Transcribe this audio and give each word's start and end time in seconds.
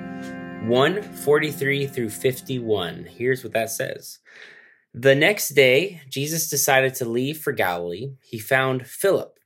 1 0.67 1.01
43 1.01 1.87
through 1.87 2.11
51. 2.11 3.05
Here's 3.05 3.43
what 3.43 3.53
that 3.53 3.71
says. 3.71 4.19
The 4.93 5.15
next 5.15 5.55
day, 5.55 6.03
Jesus 6.07 6.51
decided 6.51 6.93
to 6.95 7.05
leave 7.05 7.39
for 7.39 7.51
Galilee. 7.51 8.11
He 8.21 8.37
found 8.37 8.85
Philip 8.85 9.39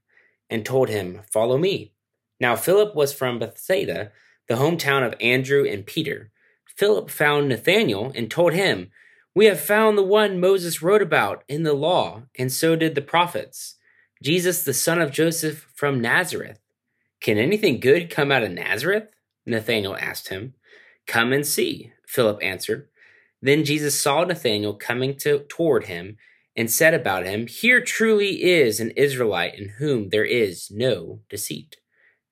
and 0.50 0.66
told 0.66 0.90
him, 0.90 1.22
Follow 1.32 1.58
me. 1.58 1.94
Now, 2.42 2.56
Philip 2.56 2.96
was 2.96 3.14
from 3.14 3.38
Bethsaida, 3.38 4.12
the 4.48 4.56
hometown 4.56 5.06
of 5.06 5.14
Andrew 5.22 5.64
and 5.64 5.86
Peter. 5.86 6.32
Philip 6.76 7.12
found 7.12 7.48
Nathanael 7.48 8.12
and 8.16 8.32
told 8.32 8.54
him, 8.54 8.90
We 9.36 9.46
have 9.46 9.60
found 9.60 9.96
the 9.96 10.04
one 10.04 10.40
Moses 10.40 10.82
wrote 10.82 11.04
about 11.04 11.44
in 11.48 11.62
the 11.62 11.76
law, 11.76 12.24
and 12.40 12.52
so 12.52 12.76
did 12.76 12.96
the 12.96 13.02
prophets, 13.04 13.76
Jesus, 14.24 14.64
the 14.64 14.74
son 14.74 15.00
of 15.00 15.12
Joseph 15.12 15.68
from 15.76 16.02
Nazareth. 16.02 16.60
Can 17.22 17.38
anything 17.38 17.80
good 17.80 18.10
come 18.10 18.32
out 18.32 18.42
of 18.42 18.52
Nazareth? 18.52 19.10
Nathanael 19.46 19.96
asked 19.96 20.30
him. 20.30 20.56
Come 21.06 21.34
and 21.34 21.46
see, 21.46 21.94
Philip 22.08 22.40
answered. 22.42 22.88
Then 23.40 23.64
Jesus 23.64 24.02
saw 24.02 24.24
Nathanael 24.24 24.74
coming 24.74 25.16
to, 25.18 25.46
toward 25.48 25.84
him 25.84 26.18
and 26.56 26.72
said 26.72 26.96
about 26.96 27.24
him, 27.24 27.46
Here 27.46 27.82
truly 27.82 28.42
is 28.44 28.80
an 28.80 28.90
Israelite 28.92 29.60
in 29.60 29.70
whom 29.78 30.10
there 30.10 30.26
is 30.26 30.72
no 30.72 31.20
deceit. 31.30 31.78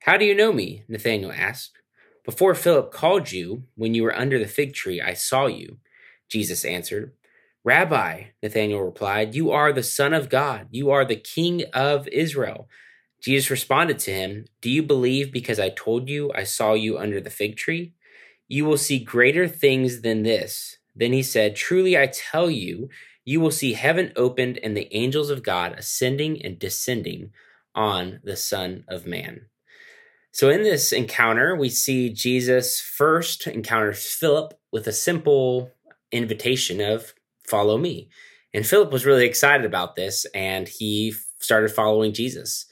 How 0.04 0.16
do 0.16 0.24
you 0.24 0.34
know 0.34 0.52
me? 0.52 0.84
Nathanael 0.88 1.32
asked. 1.32 1.78
Before 2.24 2.54
Philip 2.54 2.90
called 2.90 3.32
you, 3.32 3.64
when 3.74 3.94
you 3.94 4.02
were 4.02 4.16
under 4.16 4.38
the 4.38 4.46
fig 4.46 4.72
tree, 4.72 5.00
I 5.00 5.12
saw 5.12 5.46
you. 5.46 5.78
Jesus 6.30 6.64
answered. 6.64 7.12
Rabbi, 7.64 8.28
Nathanael 8.42 8.80
replied, 8.80 9.34
You 9.34 9.50
are 9.50 9.72
the 9.72 9.82
Son 9.82 10.14
of 10.14 10.30
God. 10.30 10.68
You 10.70 10.90
are 10.90 11.04
the 11.04 11.16
King 11.16 11.64
of 11.74 12.08
Israel. 12.08 12.66
Jesus 13.22 13.50
responded 13.50 13.98
to 14.00 14.12
him, 14.12 14.46
Do 14.62 14.70
you 14.70 14.82
believe 14.82 15.30
because 15.30 15.60
I 15.60 15.68
told 15.68 16.08
you 16.08 16.32
I 16.34 16.44
saw 16.44 16.72
you 16.72 16.96
under 16.98 17.20
the 17.20 17.28
fig 17.28 17.56
tree? 17.56 17.92
You 18.48 18.64
will 18.64 18.78
see 18.78 18.98
greater 18.98 19.46
things 19.46 20.00
than 20.00 20.22
this. 20.22 20.78
Then 20.96 21.12
he 21.12 21.22
said, 21.22 21.56
Truly 21.56 21.98
I 21.98 22.06
tell 22.06 22.50
you, 22.50 22.88
you 23.26 23.38
will 23.38 23.50
see 23.50 23.74
heaven 23.74 24.12
opened 24.16 24.58
and 24.62 24.74
the 24.74 24.88
angels 24.96 25.28
of 25.28 25.42
God 25.42 25.74
ascending 25.78 26.42
and 26.42 26.58
descending 26.58 27.32
on 27.74 28.20
the 28.24 28.36
Son 28.36 28.84
of 28.88 29.06
Man. 29.06 29.49
So, 30.32 30.48
in 30.48 30.62
this 30.62 30.92
encounter, 30.92 31.56
we 31.56 31.68
see 31.68 32.12
Jesus 32.12 32.80
first 32.80 33.46
encounters 33.46 34.06
Philip 34.06 34.54
with 34.72 34.86
a 34.86 34.92
simple 34.92 35.72
invitation 36.12 36.80
of 36.80 37.14
follow 37.46 37.76
me. 37.76 38.10
And 38.54 38.66
Philip 38.66 38.92
was 38.92 39.06
really 39.06 39.26
excited 39.26 39.66
about 39.66 39.96
this 39.96 40.26
and 40.34 40.68
he 40.68 41.14
started 41.38 41.70
following 41.70 42.12
Jesus. 42.12 42.66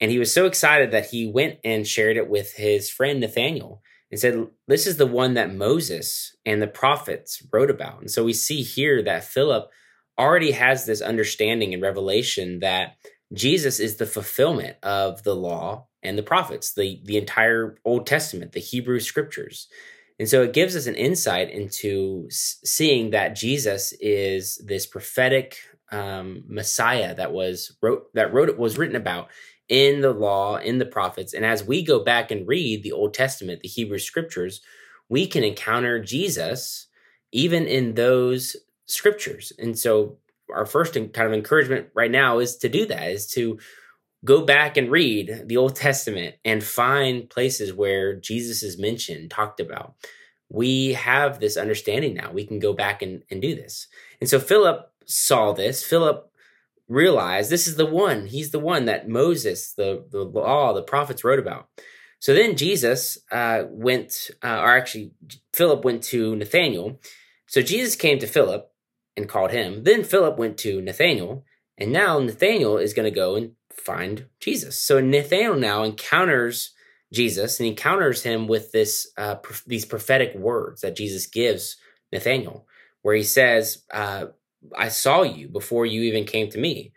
And 0.00 0.10
he 0.10 0.18
was 0.18 0.32
so 0.32 0.46
excited 0.46 0.90
that 0.90 1.10
he 1.10 1.26
went 1.26 1.58
and 1.64 1.86
shared 1.86 2.16
it 2.16 2.28
with 2.28 2.54
his 2.54 2.90
friend 2.90 3.20
Nathaniel 3.20 3.82
and 4.10 4.18
said, 4.18 4.48
This 4.66 4.86
is 4.86 4.96
the 4.96 5.06
one 5.06 5.34
that 5.34 5.54
Moses 5.54 6.36
and 6.44 6.60
the 6.60 6.66
prophets 6.66 7.42
wrote 7.52 7.70
about. 7.70 8.00
And 8.00 8.10
so 8.10 8.24
we 8.24 8.32
see 8.32 8.62
here 8.62 9.02
that 9.02 9.24
Philip 9.24 9.70
already 10.18 10.52
has 10.52 10.86
this 10.86 11.00
understanding 11.00 11.72
and 11.72 11.82
revelation 11.82 12.60
that 12.60 12.96
Jesus 13.32 13.80
is 13.80 13.96
the 13.96 14.06
fulfillment 14.06 14.76
of 14.82 15.22
the 15.22 15.34
law 15.34 15.86
and 16.02 16.18
the 16.18 16.22
prophets, 16.22 16.74
the, 16.74 17.00
the 17.04 17.16
entire 17.16 17.76
Old 17.84 18.06
Testament, 18.06 18.52
the 18.52 18.60
Hebrew 18.60 19.00
scriptures. 19.00 19.68
And 20.18 20.28
so 20.28 20.42
it 20.42 20.52
gives 20.52 20.76
us 20.76 20.86
an 20.86 20.94
insight 20.94 21.50
into 21.50 22.28
seeing 22.30 23.10
that 23.10 23.34
Jesus 23.34 23.92
is 24.00 24.56
this 24.64 24.86
prophetic 24.86 25.58
um, 25.90 26.44
Messiah 26.46 27.14
that 27.14 27.32
was 27.32 27.76
wrote 27.82 28.12
that 28.14 28.32
wrote 28.32 28.56
was 28.56 28.78
written 28.78 28.96
about 28.96 29.28
in 29.68 30.00
the 30.00 30.12
law, 30.12 30.56
in 30.56 30.78
the 30.78 30.86
prophets. 30.86 31.34
And 31.34 31.44
as 31.44 31.64
we 31.64 31.82
go 31.82 32.02
back 32.02 32.30
and 32.30 32.48
read 32.48 32.82
the 32.82 32.92
Old 32.92 33.14
Testament, 33.14 33.60
the 33.60 33.68
Hebrew 33.68 33.98
scriptures, 33.98 34.60
we 35.08 35.26
can 35.26 35.44
encounter 35.44 36.02
Jesus 36.02 36.86
even 37.32 37.66
in 37.66 37.94
those 37.94 38.56
scriptures. 38.86 39.52
And 39.58 39.78
so 39.78 40.18
our 40.52 40.66
first 40.66 40.94
kind 40.94 41.26
of 41.26 41.32
encouragement 41.32 41.88
right 41.94 42.10
now 42.10 42.38
is 42.38 42.56
to 42.58 42.68
do 42.68 42.86
that, 42.86 43.10
is 43.10 43.26
to 43.28 43.58
go 44.24 44.42
back 44.42 44.76
and 44.76 44.90
read 44.90 45.44
the 45.46 45.56
Old 45.56 45.76
Testament 45.76 46.36
and 46.44 46.62
find 46.62 47.28
places 47.28 47.72
where 47.72 48.14
Jesus 48.14 48.62
is 48.62 48.78
mentioned, 48.78 49.30
talked 49.30 49.60
about. 49.60 49.94
We 50.48 50.92
have 50.92 51.40
this 51.40 51.56
understanding 51.56 52.14
now. 52.14 52.30
We 52.32 52.46
can 52.46 52.58
go 52.58 52.72
back 52.72 53.02
and, 53.02 53.22
and 53.30 53.40
do 53.40 53.54
this. 53.54 53.88
And 54.20 54.28
so 54.28 54.38
Philip 54.38 54.90
saw 55.06 55.52
this. 55.52 55.84
Philip 55.84 56.30
realized 56.88 57.50
this 57.50 57.66
is 57.66 57.76
the 57.76 57.86
one. 57.86 58.26
He's 58.26 58.50
the 58.50 58.58
one 58.58 58.84
that 58.84 59.08
Moses, 59.08 59.72
the, 59.72 60.04
the 60.10 60.22
law, 60.22 60.72
the 60.72 60.82
prophets 60.82 61.24
wrote 61.24 61.38
about. 61.38 61.68
So 62.20 62.34
then 62.34 62.56
Jesus 62.56 63.18
uh, 63.32 63.64
went, 63.68 64.30
uh, 64.44 64.60
or 64.60 64.76
actually, 64.76 65.12
Philip 65.52 65.84
went 65.84 66.04
to 66.04 66.36
Nathanael. 66.36 67.00
So 67.48 67.62
Jesus 67.62 67.96
came 67.96 68.18
to 68.20 68.26
Philip 68.28 68.70
and 69.16 69.28
called 69.28 69.50
him. 69.50 69.82
Then 69.84 70.04
Philip 70.04 70.38
went 70.38 70.56
to 70.58 70.80
Nathanael, 70.80 71.44
and 71.76 71.92
now 71.92 72.18
Nathanael 72.18 72.78
is 72.78 72.94
going 72.94 73.10
to 73.10 73.14
go 73.14 73.34
and 73.34 73.52
find 73.76 74.26
Jesus. 74.40 74.78
So 74.78 75.00
Nathanael 75.00 75.56
now 75.56 75.82
encounters 75.82 76.72
Jesus 77.12 77.60
and 77.60 77.68
encounters 77.68 78.22
him 78.22 78.46
with 78.46 78.72
this 78.72 79.10
uh, 79.18 79.36
these 79.66 79.84
prophetic 79.84 80.34
words 80.34 80.80
that 80.80 80.96
Jesus 80.96 81.26
gives 81.26 81.76
Nathanael, 82.10 82.66
where 83.02 83.14
he 83.14 83.22
says, 83.22 83.84
uh, 83.92 84.26
"I 84.76 84.88
saw 84.88 85.22
you 85.22 85.48
before 85.48 85.86
you 85.86 86.02
even 86.02 86.24
came 86.24 86.48
to 86.50 86.58
me." 86.58 86.92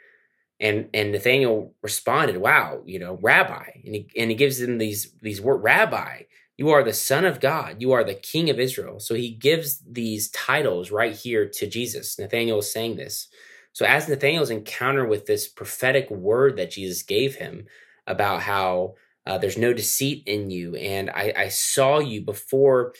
And 0.59 0.89
and 0.93 1.11
Nathanael 1.11 1.73
responded, 1.81 2.37
"Wow, 2.37 2.81
you 2.85 2.97
know, 2.97 3.19
Rabbi," 3.21 3.81
and 3.83 3.95
he 3.95 4.07
and 4.17 4.31
he 4.31 4.37
gives 4.37 4.61
him 4.61 4.77
these 4.77 5.11
these 5.21 5.41
words, 5.41 5.63
"Rabbi." 5.63 6.23
You 6.57 6.69
are 6.69 6.83
the 6.83 6.93
Son 6.93 7.25
of 7.25 7.41
God. 7.41 7.81
You 7.81 7.91
are 7.91 8.05
the 8.05 8.15
King 8.15 8.49
of 8.49 8.61
Israel. 8.61 9.01
So 9.01 9.13
he 9.13 9.29
gives 9.29 9.79
these 9.79 10.29
titles 10.29 10.89
right 10.89 11.13
here 11.13 11.49
to 11.49 11.67
Jesus. 11.67 12.17
Nathanael 12.17 12.59
is 12.59 12.71
saying 12.71 12.95
this. 12.95 13.27
So 13.75 13.85
as 13.85 14.07
Nathanael's 14.07 14.51
encounter 14.51 15.05
with 15.05 15.25
this 15.25 15.49
prophetic 15.49 16.09
word 16.09 16.55
that 16.55 16.71
Jesus 16.71 17.01
gave 17.01 17.35
him 17.35 17.65
about 18.07 18.41
how 18.41 18.93
uh, 19.25 19.37
there's 19.37 19.57
no 19.57 19.73
deceit 19.73 20.23
in 20.27 20.49
you, 20.49 20.75
and 20.75 21.09
I, 21.09 21.33
I 21.35 21.47
saw 21.49 21.99
you 21.99 22.21
before 22.21 22.93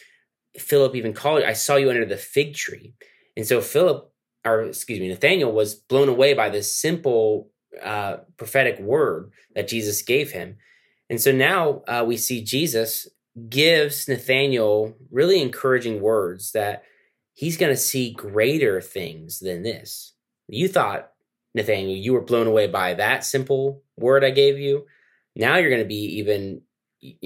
Philip 0.58 0.94
even 0.94 1.14
called 1.14 1.44
you, 1.44 1.48
I 1.48 1.54
saw 1.54 1.78
you 1.78 1.90
under 1.90 2.04
the 2.04 2.18
fig 2.18 2.56
tree. 2.56 2.94
And 3.38 3.48
so 3.48 3.62
Philip, 3.62 4.12
or 4.44 4.64
excuse 4.64 5.00
me, 5.00 5.08
Nathanael 5.08 5.54
was 5.54 5.76
blown 5.76 6.10
away 6.10 6.34
by 6.34 6.50
this 6.50 6.76
simple 6.76 7.52
uh, 7.82 8.18
prophetic 8.36 8.78
word 8.78 9.32
that 9.56 9.70
Jesus 9.70 10.02
gave 10.02 10.32
him. 10.32 10.58
And 11.10 11.22
so 11.22 11.32
now 11.32 11.84
uh, 11.88 12.04
we 12.06 12.18
see 12.18 12.44
Jesus 12.44 13.08
gives 13.48 14.10
Nathanael 14.10 14.94
really 15.10 15.42
encouraging 15.42 16.02
words 16.02 16.52
that 16.52 16.84
he's 17.34 17.56
going 17.56 17.72
to 17.72 17.78
see 17.78 18.12
greater 18.12 18.82
things 18.82 19.40
than 19.40 19.64
this. 19.64 20.15
You 20.48 20.68
thought, 20.68 21.12
Nathaniel, 21.54 21.96
you 21.96 22.14
were 22.14 22.22
blown 22.22 22.48
away 22.48 22.68
by 22.68 22.94
that 22.96 23.24
simple 23.24 23.84
word 23.98 24.24
I 24.24 24.32
gave 24.32 24.60
you. 24.60 24.86
Now 25.36 25.58
you're 25.58 25.70
going 25.70 25.82
to 25.82 25.88
be 25.88 26.18
even 26.18 26.62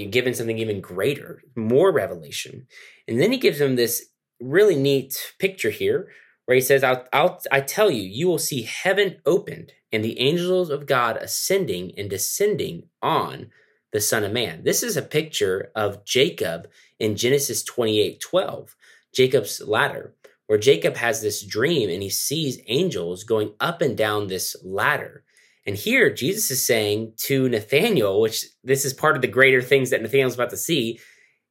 given 0.09 0.33
something 0.33 0.57
even 0.57 0.81
greater, 0.81 1.41
more 1.55 1.91
revelation. 1.91 2.67
And 3.07 3.19
then 3.19 3.31
he 3.31 3.37
gives 3.37 3.61
him 3.61 3.75
this 3.75 4.07
really 4.39 4.75
neat 4.75 5.33
picture 5.39 5.69
here 5.69 6.09
where 6.45 6.55
he 6.55 6.61
says, 6.61 6.83
I'll, 6.83 7.05
I'll, 7.13 7.39
I 7.51 7.61
tell 7.61 7.91
you, 7.91 8.01
you 8.01 8.27
will 8.27 8.39
see 8.39 8.63
heaven 8.63 9.17
opened 9.25 9.73
and 9.91 10.03
the 10.03 10.19
angels 10.19 10.69
of 10.69 10.85
God 10.85 11.17
ascending 11.17 11.93
and 11.97 12.09
descending 12.09 12.89
on 13.01 13.51
the 13.91 14.01
Son 14.01 14.23
of 14.23 14.31
Man. 14.31 14.63
This 14.63 14.83
is 14.83 14.97
a 14.97 15.01
picture 15.01 15.71
of 15.75 16.05
Jacob 16.05 16.67
in 16.99 17.15
Genesis 17.15 17.63
28 17.63 18.19
12, 18.19 18.75
Jacob's 19.13 19.61
ladder 19.61 20.13
where 20.49 20.57
Jacob 20.57 20.95
has 20.95 21.21
this 21.21 21.45
dream 21.45 21.91
and 21.91 22.01
he 22.01 22.09
sees 22.09 22.59
angels 22.65 23.23
going 23.23 23.53
up 23.59 23.83
and 23.83 23.95
down 23.95 24.25
this 24.25 24.55
ladder. 24.63 25.23
And 25.63 25.75
here 25.75 26.11
Jesus 26.11 26.49
is 26.49 26.65
saying 26.65 27.13
to 27.27 27.47
Nathaniel, 27.47 28.19
which 28.19 28.45
this 28.63 28.83
is 28.83 28.91
part 28.91 29.15
of 29.15 29.21
the 29.21 29.27
greater 29.27 29.61
things 29.61 29.91
that 29.91 30.01
Nathaniel's 30.01 30.33
about 30.33 30.49
to 30.49 30.57
see, 30.57 30.99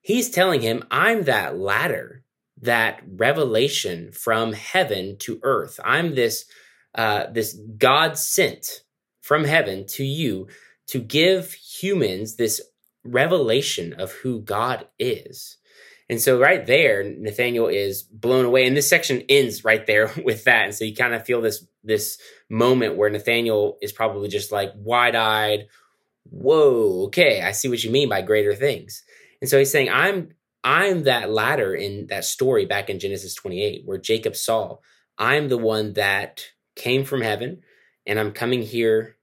he's 0.01 0.31
telling 0.31 0.63
him, 0.63 0.83
I'm 0.91 1.23
that 1.27 1.57
ladder, 1.57 2.25
that 2.61 3.01
revelation 3.07 4.11
from 4.11 4.53
heaven 4.53 5.17
to 5.21 5.39
earth. 5.45 5.79
I'm 5.85 6.17
this 6.17 6.47
uh, 6.93 7.27
this 7.31 7.57
God 7.77 8.19
sent 8.19 8.83
from 9.21 9.45
heaven 9.45 9.87
to 9.91 10.03
you 10.03 10.49
to 10.89 10.99
give 10.99 11.53
humans 11.53 12.35
this 12.35 12.61
revelation 13.05 13.93
of 13.93 14.11
who 14.11 14.41
God 14.41 14.89
is. 14.99 15.57
And 16.11 16.21
so 16.21 16.39
right 16.39 16.65
there, 16.67 17.05
Nathaniel 17.05 17.69
is 17.69 18.03
blown 18.03 18.47
away. 18.47 18.67
And 18.67 18.77
this 18.77 18.89
section 18.89 19.23
ends 19.29 19.65
right 19.65 19.87
there 19.87 20.11
with 20.25 20.45
that. 20.45 20.65
And 20.65 20.75
so 20.75 20.85
you 20.85 20.95
kind 20.95 21.15
of 21.15 21.25
feel 21.25 21.41
this 21.41 21.67
this 21.85 22.19
moment 22.51 22.97
where 22.97 23.11
Nathaniel 23.11 23.79
is 23.81 23.93
probably 23.93 24.29
just 24.29 24.53
like 24.53 24.73
wide-eyed, 24.75 25.69
whoa, 26.25 27.05
okay, 27.07 27.43
I 27.43 27.53
see 27.53 27.69
what 27.69 27.83
you 27.83 27.91
mean 27.91 28.09
by 28.09 28.23
greater 28.23 28.55
things. 28.55 29.03
And 29.41 29.49
so 29.49 29.59
he's 29.59 29.71
saying, 29.71 29.89
I'm 29.91 30.31
I'm 30.65 31.05
that 31.05 31.31
ladder 31.31 31.75
in 31.75 32.09
that 32.09 32.25
story 32.25 32.67
back 32.67 32.91
in 32.91 32.99
Genesis 32.99 33.35
28 33.35 33.83
where 33.85 33.99
Jacob 33.99 34.35
saw, 34.35 34.79
I'm 35.17 35.49
the 35.49 35.59
one 35.59 35.93
that 35.95 36.47
came 36.75 37.05
from 37.05 37.21
heaven 37.21 37.63
and 38.07 38.19
I'm 38.19 38.33
coming 38.33 38.63
here 38.63 39.17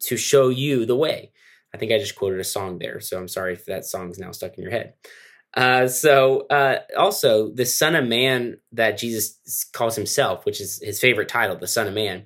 to 0.00 0.16
show 0.16 0.48
you 0.48 0.84
the 0.84 0.96
way. 0.96 1.30
I 1.74 1.78
think 1.78 1.92
I 1.92 1.98
just 1.98 2.16
quoted 2.16 2.40
a 2.40 2.44
song 2.44 2.78
there, 2.78 3.00
so 3.00 3.18
I'm 3.18 3.28
sorry 3.28 3.54
if 3.54 3.64
that 3.66 3.84
song's 3.84 4.18
now 4.18 4.32
stuck 4.32 4.56
in 4.56 4.62
your 4.62 4.72
head. 4.72 4.94
Uh, 5.54 5.86
so 5.86 6.46
uh, 6.48 6.78
also 6.96 7.50
the 7.50 7.66
Son 7.66 7.94
of 7.94 8.06
Man 8.06 8.56
that 8.72 8.98
Jesus 8.98 9.66
calls 9.72 9.96
himself, 9.96 10.46
which 10.46 10.60
is 10.60 10.80
his 10.82 11.00
favorite 11.00 11.28
title, 11.28 11.56
the 11.56 11.66
Son 11.66 11.86
of 11.86 11.94
Man, 11.94 12.24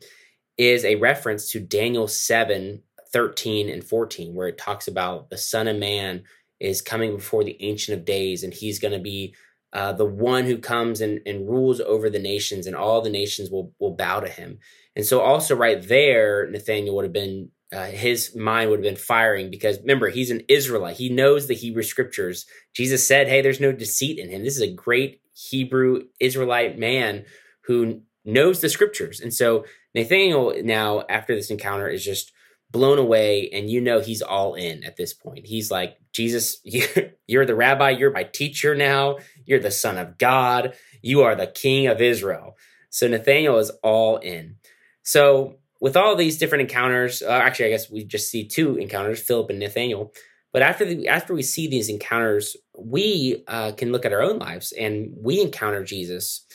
is 0.57 0.85
a 0.85 0.95
reference 0.97 1.51
to 1.51 1.61
Daniel 1.61 2.07
7, 2.07 2.83
13 3.13 3.69
and 3.69 3.85
14, 3.85 4.35
where 4.35 4.49
it 4.49 4.59
talks 4.59 4.87
about 4.87 5.31
the 5.31 5.39
Son 5.39 5.67
of 5.67 5.77
Man 5.77 6.23
is 6.61 6.81
coming 6.81 7.17
before 7.17 7.45
the 7.45 7.57
Ancient 7.61 7.99
of 7.99 8.05
Days, 8.05 8.43
and 8.43 8.55
he's 8.55 8.79
going 8.79 8.95
to 8.95 9.01
be 9.01 9.35
uh, 9.73 9.93
the 9.93 10.07
one 10.07 10.45
who 10.45 10.59
comes 10.59 11.01
and, 11.01 11.21
and 11.27 11.49
rules 11.49 11.81
over 11.81 12.09
the 12.09 12.19
nations, 12.19 12.67
and 12.67 12.77
all 12.77 13.03
the 13.03 13.11
nations 13.11 13.51
will 13.51 13.75
will 13.79 13.95
bow 13.95 14.21
to 14.21 14.29
him. 14.29 14.59
And 14.95 15.05
so, 15.05 15.21
also 15.21 15.55
right 15.55 15.83
there, 15.87 16.49
Nathaniel 16.51 16.95
would 16.97 17.05
have 17.05 17.13
been 17.13 17.51
uh, 17.73 17.87
his 17.87 18.35
mind 18.37 18.71
would 18.71 18.79
have 18.79 18.85
been 18.85 18.97
firing 18.97 19.51
because 19.51 19.81
remember 19.81 20.09
he's 20.09 20.31
an 20.31 20.43
Israelite. 20.49 20.97
He 20.97 21.09
knows 21.09 21.47
the 21.47 21.55
Hebrew 21.55 21.83
scriptures. 21.83 22.47
Jesus 22.75 23.07
said, 23.07 23.29
"Hey, 23.29 23.43
there's 23.43 23.61
no 23.61 23.73
deceit 23.73 24.19
in 24.19 24.31
him. 24.31 24.45
This 24.45 24.57
is 24.57 24.63
a 24.63 24.73
great 24.73 25.21
Hebrew 25.35 26.05
Israelite 26.21 26.79
man 26.79 27.25
who 27.65 28.03
knows 28.25 28.61
the 28.61 28.69
scriptures." 28.69 29.21
And 29.21 29.35
so 29.35 29.65
Nathaniel 29.95 30.55
now 30.63 31.05
after 31.09 31.35
this 31.35 31.51
encounter 31.51 31.89
is 31.89 32.05
just 32.05 32.33
blown 32.71 32.99
away 32.99 33.49
and 33.53 33.71
you 33.71 33.81
know 33.81 34.01
he's 34.01 34.23
all 34.23 34.55
in 34.55 34.83
at 34.85 34.97
this 34.97 35.15
point 35.15 35.47
he's 35.47 35.71
like 35.71 35.97
jesus 36.13 36.59
you're 37.27 37.47
the 37.47 37.55
rabbi 37.55 37.91
you're 37.91 38.11
my 38.11 38.25
teacher 38.25 38.75
now 38.75 39.17
you're 39.45 39.61
the 39.61 39.71
son 39.71 39.97
of 39.97 40.19
god 40.19 40.75
you 41.01 41.23
are 41.23 41.37
the 41.37 41.47
king 41.47 41.87
of 41.87 42.01
israel 42.01 42.57
so 42.91 43.07
nathaniel 43.07 43.59
is 43.59 43.71
all 43.83 44.17
in 44.19 44.57
so 45.03 45.57
with 45.81 45.97
all 45.97 46.17
these 46.17 46.39
different 46.39 46.63
encounters 46.63 47.23
uh, 47.23 47.31
actually 47.31 47.67
i 47.67 47.71
guess 47.71 47.91
we 47.91 48.05
just 48.05 48.31
see 48.31 48.47
two 48.47 48.77
encounters 48.77 49.21
philip 49.21 49.51
and 49.51 49.59
nathaniel 49.59 50.13
but 50.53 50.63
after 50.63 50.85
the, 50.85 51.09
after 51.09 51.35
we 51.35 51.43
see 51.43 51.69
these 51.69 51.89
encounters 51.89 52.57
we 52.79 53.45
uh, 53.49 53.73
can 53.73 53.93
look 53.93 54.05
at 54.05 54.13
our 54.13 54.23
own 54.23 54.39
lives 54.39 54.73
and 54.73 55.13
we 55.17 55.41
encounter 55.41 55.85
jesus 55.85 56.47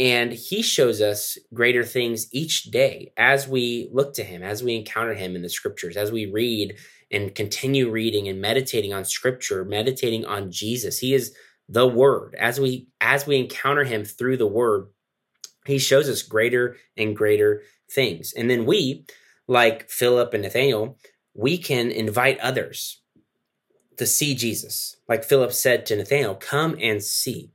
and 0.00 0.32
he 0.32 0.62
shows 0.62 1.02
us 1.02 1.36
greater 1.52 1.84
things 1.84 2.26
each 2.32 2.64
day 2.64 3.12
as 3.18 3.46
we 3.46 3.90
look 3.92 4.14
to 4.14 4.24
him, 4.24 4.42
as 4.42 4.62
we 4.62 4.74
encounter 4.74 5.12
him 5.12 5.36
in 5.36 5.42
the 5.42 5.48
scriptures, 5.50 5.94
as 5.94 6.10
we 6.10 6.24
read 6.24 6.76
and 7.10 7.34
continue 7.34 7.90
reading 7.90 8.26
and 8.26 8.40
meditating 8.40 8.94
on 8.94 9.04
scripture, 9.04 9.62
meditating 9.62 10.24
on 10.24 10.50
Jesus. 10.50 10.98
He 10.98 11.12
is 11.12 11.34
the 11.68 11.86
word. 11.86 12.34
As 12.38 12.58
we 12.58 12.88
as 13.02 13.26
we 13.26 13.36
encounter 13.36 13.84
him 13.84 14.06
through 14.06 14.38
the 14.38 14.46
word, 14.46 14.86
he 15.66 15.78
shows 15.78 16.08
us 16.08 16.22
greater 16.22 16.76
and 16.96 17.14
greater 17.14 17.62
things. 17.90 18.32
And 18.32 18.50
then 18.50 18.66
we, 18.66 19.04
like 19.46 19.90
Philip 19.90 20.34
and 20.34 20.42
Nathaniel, 20.42 20.98
we 21.34 21.58
can 21.58 21.90
invite 21.90 22.38
others 22.38 23.00
to 23.96 24.06
see 24.06 24.34
Jesus. 24.34 24.96
Like 25.08 25.24
Philip 25.24 25.52
said 25.52 25.86
to 25.86 25.96
Nathaniel, 25.96 26.34
come 26.34 26.76
and 26.80 27.02
see. 27.02 27.50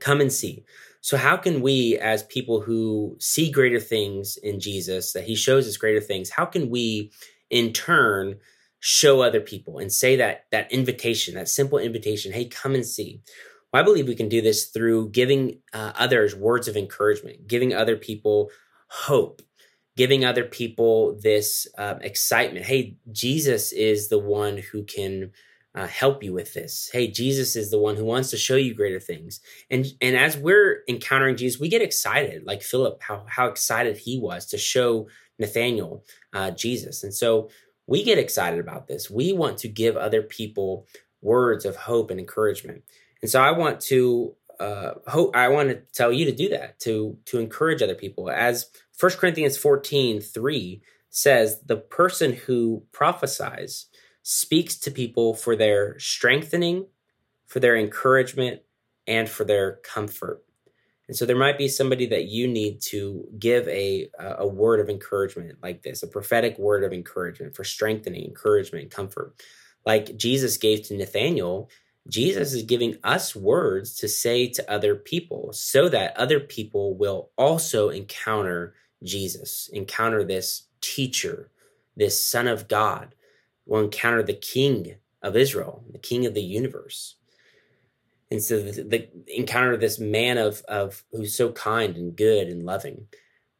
Come 0.00 0.20
and 0.20 0.32
see. 0.32 0.64
So, 1.00 1.16
how 1.16 1.36
can 1.36 1.60
we, 1.60 1.96
as 1.98 2.22
people 2.24 2.60
who 2.60 3.16
see 3.18 3.50
greater 3.50 3.80
things 3.80 4.36
in 4.36 4.60
Jesus, 4.60 5.12
that 5.12 5.24
he 5.24 5.34
shows 5.34 5.66
us 5.66 5.76
greater 5.76 6.00
things, 6.00 6.30
how 6.30 6.44
can 6.44 6.70
we 6.70 7.12
in 7.50 7.72
turn 7.72 8.38
show 8.80 9.22
other 9.22 9.40
people 9.40 9.78
and 9.78 9.92
say 9.92 10.16
that 10.16 10.44
that 10.50 10.70
invitation, 10.70 11.34
that 11.34 11.48
simple 11.48 11.78
invitation, 11.78 12.32
hey, 12.32 12.44
come 12.44 12.74
and 12.74 12.84
see? 12.84 13.22
Well, 13.72 13.82
I 13.82 13.84
believe 13.84 14.08
we 14.08 14.14
can 14.14 14.28
do 14.28 14.42
this 14.42 14.66
through 14.66 15.10
giving 15.10 15.60
uh, 15.72 15.92
others 15.96 16.34
words 16.34 16.68
of 16.68 16.76
encouragement, 16.76 17.46
giving 17.46 17.74
other 17.74 17.96
people 17.96 18.50
hope, 18.88 19.42
giving 19.96 20.24
other 20.24 20.44
people 20.44 21.18
this 21.22 21.66
uh, 21.76 21.96
excitement. 22.00 22.66
Hey, 22.66 22.96
Jesus 23.12 23.72
is 23.72 24.08
the 24.08 24.18
one 24.18 24.58
who 24.58 24.84
can 24.84 25.32
uh, 25.74 25.86
help 25.86 26.22
you 26.24 26.32
with 26.32 26.54
this. 26.54 26.90
Hey, 26.92 27.08
Jesus 27.08 27.54
is 27.54 27.70
the 27.70 27.78
one 27.78 27.96
who 27.96 28.04
wants 28.04 28.30
to 28.30 28.36
show 28.36 28.56
you 28.56 28.74
greater 28.74 29.00
things. 29.00 29.40
And 29.70 29.86
and 30.00 30.16
as 30.16 30.36
we're 30.36 30.82
encountering 30.88 31.36
Jesus, 31.36 31.60
we 31.60 31.68
get 31.68 31.82
excited, 31.82 32.44
like 32.44 32.62
Philip, 32.62 33.02
how 33.02 33.24
how 33.28 33.46
excited 33.46 33.96
he 33.96 34.18
was 34.18 34.46
to 34.46 34.58
show 34.58 35.08
Nathaniel 35.38 36.04
uh, 36.32 36.50
Jesus. 36.50 37.04
And 37.04 37.14
so 37.14 37.50
we 37.86 38.02
get 38.02 38.18
excited 38.18 38.60
about 38.60 38.88
this. 38.88 39.10
We 39.10 39.32
want 39.32 39.58
to 39.58 39.68
give 39.68 39.96
other 39.96 40.22
people 40.22 40.86
words 41.22 41.64
of 41.64 41.76
hope 41.76 42.10
and 42.10 42.20
encouragement. 42.20 42.82
And 43.22 43.30
so 43.30 43.40
I 43.40 43.52
want 43.52 43.80
to 43.82 44.34
uh, 44.60 44.94
hope 45.06 45.36
I 45.36 45.48
want 45.48 45.68
to 45.68 45.76
tell 45.92 46.12
you 46.12 46.24
to 46.24 46.32
do 46.32 46.48
that 46.50 46.78
to 46.80 47.18
to 47.26 47.38
encourage 47.38 47.82
other 47.82 47.94
people. 47.94 48.30
As 48.30 48.66
1 49.00 49.12
Corinthians 49.12 49.56
14, 49.56 50.20
3 50.20 50.82
says, 51.10 51.60
the 51.64 51.76
person 51.76 52.32
who 52.32 52.82
prophesies 52.92 53.86
speaks 54.22 54.76
to 54.76 54.90
people 54.90 55.34
for 55.34 55.56
their 55.56 55.98
strengthening, 55.98 56.86
for 57.46 57.60
their 57.60 57.76
encouragement, 57.76 58.60
and 59.06 59.28
for 59.28 59.44
their 59.44 59.76
comfort. 59.84 60.44
And 61.06 61.16
so 61.16 61.24
there 61.24 61.36
might 61.36 61.56
be 61.56 61.68
somebody 61.68 62.06
that 62.06 62.26
you 62.26 62.46
need 62.46 62.82
to 62.88 63.26
give 63.38 63.66
a 63.68 64.10
a 64.18 64.46
word 64.46 64.80
of 64.80 64.90
encouragement 64.90 65.58
like 65.62 65.82
this, 65.82 66.02
a 66.02 66.06
prophetic 66.06 66.58
word 66.58 66.84
of 66.84 66.92
encouragement 66.92 67.56
for 67.56 67.64
strengthening, 67.64 68.24
encouragement, 68.24 68.90
comfort. 68.90 69.34
Like 69.86 70.16
Jesus 70.18 70.58
gave 70.58 70.82
to 70.82 70.96
Nathaniel, 70.96 71.70
Jesus 72.08 72.54
is 72.54 72.62
giving 72.62 72.96
us 73.04 73.36
words 73.36 73.94
to 73.96 74.08
say 74.08 74.48
to 74.48 74.70
other 74.70 74.94
people 74.94 75.52
so 75.52 75.88
that 75.88 76.16
other 76.16 76.40
people 76.40 76.94
will 76.94 77.30
also 77.36 77.90
encounter 77.90 78.74
Jesus, 79.02 79.68
encounter 79.72 80.24
this 80.24 80.64
teacher, 80.80 81.50
this 81.96 82.22
son 82.22 82.48
of 82.48 82.68
God 82.68 83.14
will 83.66 83.80
encounter 83.80 84.22
the 84.22 84.34
king 84.34 84.94
of 85.22 85.36
Israel, 85.36 85.84
the 85.90 85.98
king 85.98 86.24
of 86.24 86.34
the 86.34 86.42
universe. 86.42 87.16
And 88.30 88.42
so 88.42 88.60
the, 88.62 88.82
the 88.82 89.08
encounter 89.26 89.76
this 89.76 89.98
man 89.98 90.38
of, 90.38 90.62
of 90.68 91.04
who's 91.12 91.34
so 91.34 91.52
kind 91.52 91.96
and 91.96 92.16
good 92.16 92.48
and 92.48 92.64
loving. 92.64 93.06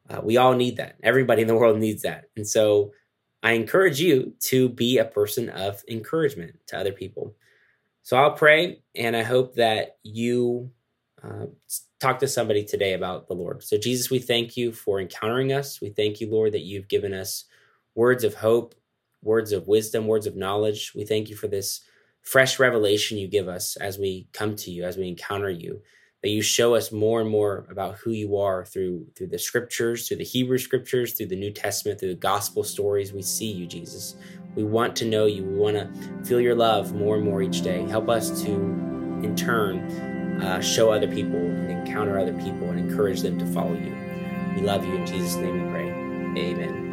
Uh, 0.08 0.20
we 0.22 0.36
all 0.36 0.54
need 0.54 0.76
that. 0.76 0.96
Everybody 1.02 1.42
in 1.42 1.48
the 1.48 1.54
world 1.54 1.78
needs 1.78 2.02
that. 2.02 2.30
And 2.36 2.46
so 2.46 2.92
I 3.42 3.52
encourage 3.52 4.00
you 4.00 4.34
to 4.40 4.68
be 4.68 4.98
a 4.98 5.04
person 5.04 5.48
of 5.50 5.82
encouragement 5.88 6.56
to 6.68 6.78
other 6.78 6.92
people. 6.92 7.34
So 8.08 8.16
I'll 8.16 8.32
pray, 8.32 8.80
and 8.94 9.14
I 9.14 9.22
hope 9.22 9.56
that 9.56 9.98
you 10.02 10.70
uh, 11.22 11.44
talk 12.00 12.20
to 12.20 12.26
somebody 12.26 12.64
today 12.64 12.94
about 12.94 13.28
the 13.28 13.34
Lord. 13.34 13.62
So, 13.62 13.76
Jesus, 13.76 14.08
we 14.08 14.18
thank 14.18 14.56
you 14.56 14.72
for 14.72 14.98
encountering 14.98 15.52
us. 15.52 15.82
We 15.82 15.90
thank 15.90 16.18
you, 16.18 16.30
Lord, 16.30 16.52
that 16.52 16.62
you've 16.62 16.88
given 16.88 17.12
us 17.12 17.44
words 17.94 18.24
of 18.24 18.32
hope 18.32 18.74
words 19.22 19.52
of 19.52 19.68
wisdom, 19.68 20.06
words 20.06 20.26
of 20.26 20.36
knowledge. 20.36 20.92
We 20.96 21.04
thank 21.04 21.28
you 21.28 21.36
for 21.36 21.48
this 21.48 21.82
fresh 22.22 22.58
revelation 22.58 23.18
you 23.18 23.28
give 23.28 23.46
us 23.46 23.76
as 23.76 23.98
we 23.98 24.30
come 24.32 24.56
to 24.56 24.70
you, 24.70 24.84
as 24.84 24.96
we 24.96 25.06
encounter 25.06 25.50
you. 25.50 25.82
That 26.22 26.30
you 26.30 26.42
show 26.42 26.74
us 26.74 26.90
more 26.90 27.20
and 27.20 27.30
more 27.30 27.66
about 27.70 27.96
who 27.96 28.10
you 28.10 28.36
are 28.36 28.64
through 28.64 29.06
through 29.16 29.28
the 29.28 29.38
scriptures, 29.38 30.08
through 30.08 30.16
the 30.16 30.24
Hebrew 30.24 30.58
scriptures, 30.58 31.12
through 31.12 31.26
the 31.26 31.36
New 31.36 31.52
Testament, 31.52 32.00
through 32.00 32.08
the 32.08 32.14
gospel 32.16 32.64
stories. 32.64 33.12
We 33.12 33.22
see 33.22 33.52
you, 33.52 33.66
Jesus. 33.66 34.16
We 34.56 34.64
want 34.64 34.96
to 34.96 35.04
know 35.04 35.26
you. 35.26 35.44
We 35.44 35.54
want 35.54 35.76
to 35.76 36.24
feel 36.24 36.40
your 36.40 36.56
love 36.56 36.92
more 36.92 37.16
and 37.16 37.24
more 37.24 37.40
each 37.40 37.62
day. 37.62 37.86
Help 37.88 38.08
us 38.08 38.42
to, 38.42 38.50
in 38.50 39.36
turn, 39.36 39.78
uh, 40.42 40.60
show 40.60 40.90
other 40.90 41.06
people 41.06 41.38
and 41.38 41.70
encounter 41.70 42.18
other 42.18 42.34
people 42.34 42.68
and 42.68 42.78
encourage 42.78 43.20
them 43.20 43.38
to 43.38 43.46
follow 43.46 43.74
you. 43.74 43.94
We 44.56 44.62
love 44.62 44.84
you. 44.84 44.94
In 44.96 45.06
Jesus' 45.06 45.36
name 45.36 45.66
we 45.66 45.70
pray. 45.70 45.90
Amen. 46.50 46.87